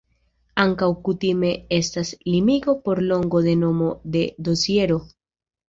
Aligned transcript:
Ankaŭ 0.61 0.87
kutime 1.07 1.51
estas 1.77 2.15
limigo 2.31 2.77
por 2.89 3.03
longo 3.13 3.45
de 3.51 3.55
nomo 3.67 3.93
de 4.19 4.27
dosiero. 4.51 5.01